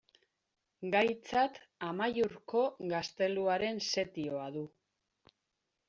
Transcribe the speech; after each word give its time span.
Gaitzat 0.95 1.59
Amaiurko 1.89 2.65
gazteluaren 2.95 3.87
setioa 3.93 4.53
du. 4.59 4.69